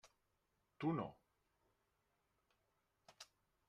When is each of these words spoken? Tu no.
Tu 0.79 0.93
no. 1.01 1.07